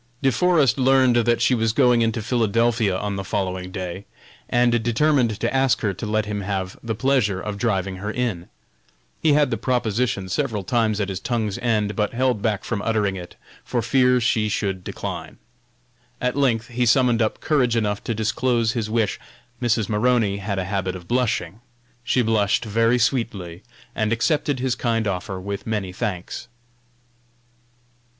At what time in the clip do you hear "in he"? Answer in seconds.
8.09-9.33